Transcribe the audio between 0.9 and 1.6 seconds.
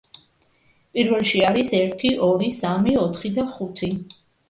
პირველში